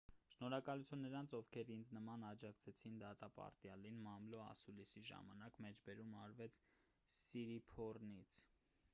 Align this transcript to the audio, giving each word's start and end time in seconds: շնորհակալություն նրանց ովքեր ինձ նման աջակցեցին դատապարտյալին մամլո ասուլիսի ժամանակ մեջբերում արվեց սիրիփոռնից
շնորհակալություն 0.33 1.01
նրանց 1.05 1.33
ովքեր 1.39 1.67
ինձ 1.73 1.89
նման 1.97 2.23
աջակցեցին 2.29 2.95
դատապարտյալին 3.03 3.99
մամլո 4.05 4.39
ասուլիսի 4.45 5.03
ժամանակ 5.09 5.59
մեջբերում 5.65 6.15
արվեց 6.23 6.57
սիրիփոռնից 7.17 8.41